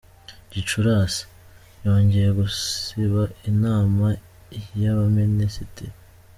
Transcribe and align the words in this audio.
Gicurasi: 0.51 1.23
Yongeye 1.85 2.29
gusiba 2.39 3.21
inama 3.49 4.07
y’ 4.81 4.83
abaminisitiri. 4.93 5.93